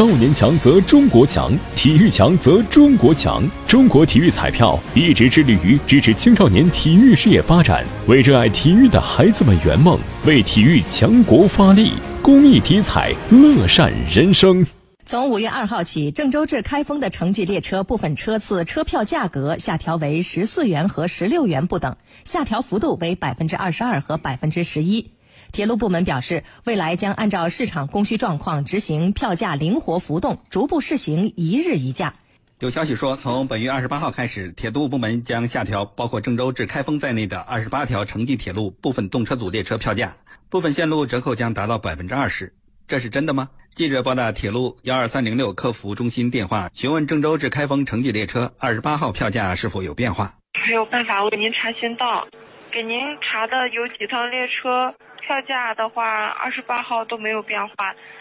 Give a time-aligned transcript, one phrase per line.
[0.00, 3.46] 少年强则中国强，体育强则中国强。
[3.68, 11.92] 中国体育彩票一直致力于支持青少年体育事业发展，为热爱体育的孩子们圆梦，为体育强国发力。
[12.22, 14.66] 公益体彩，乐善人生。
[15.04, 21.94] 从五月二号起，郑州至开封的城际列车部分车次车票价格下调为十四元和十六元不等，
[22.24, 25.10] 下调幅度为百分之二十二和百分之十一。
[25.52, 32.14] 铁路部门表示，未来将按照市场供需状况执行票价灵活浮动，逐步试行一日一价。
[32.60, 40.16] 有消息说，从本月二十八号开始，铁路部门将下调包括郑州至开封在内的二十八条城际铁路部分动车组列车票价，
[40.50, 42.52] 部分线路折扣将达到百分之二十。
[42.86, 43.48] 这是真的吗？
[43.74, 50.34] 记者拨打铁路幺二三零六客服中心电话询问郑州至开封城际列车二十八号票价是否有变化。
[50.66, 52.26] 没有办法为您查询到，
[52.72, 57.74] 给您查的有几趟列车票价的话，二十八号都没有变化。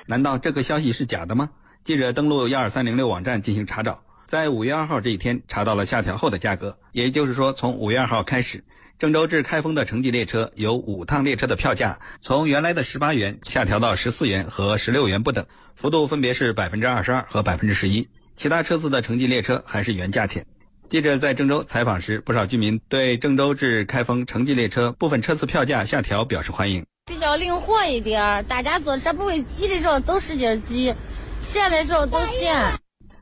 [0.07, 1.51] 难道这个消息是假的吗？
[1.83, 8.63] 记者登录幺二三零六网站进行查找，在五月二号这一天查到了下调后的价格，也就是说，从五月二号开始。
[8.97, 15.45] 郑州至开封的城际列车有五趟列车的票价从原来的十八元下调到十四元和十六元不等，
[15.75, 18.09] 幅度分别是百分之二十二和百分之十一。
[18.35, 20.45] 其他车次的城际列车还是原价钱。
[20.89, 26.83] 记者在郑州采访时，不少居民对郑州至开封城际列车部分车次票价下调表示欢迎。
[27.05, 30.95] 比较灵活一点，大家坐车不会挤的时候都使劲挤，
[31.39, 32.55] 闲的时候都闲。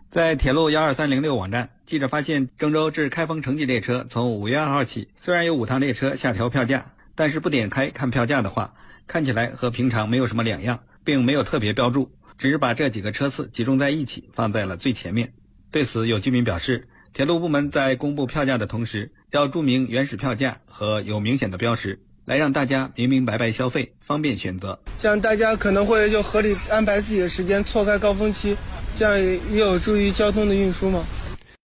[0.10, 1.70] 在铁路幺二三零六网站。
[1.86, 8.76] 记者发现，郑州至开封城际列车从五月二号起，虽然有五趟列车下调票价，但是不点开看票价的话，
[9.08, 15.34] 看起来和平常没有什么两样，并没有特别标注，只是把这几个车次集中在一起放在了最前面。
[15.70, 24.78] 对此，有居民表示，铁路部门在公布票价的同时，要注明原始票价和有明显的标识，来让大家明明白白消费，方便选择。
[25.00, 28.56] 这样大家可能会就合理安排自己的时间，错开高峰期，
[28.95, 29.20] 这样
[29.52, 31.04] 也有助于交通的运输嘛。